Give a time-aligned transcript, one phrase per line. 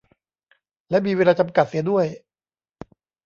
[0.89, 2.05] และมีเวลาจำกัดเสียด้วย